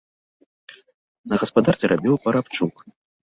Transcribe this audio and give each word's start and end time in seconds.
На 1.33 1.39
гаспадарцы 1.45 1.85
рабіў 1.93 2.15
парабчук. 2.27 2.73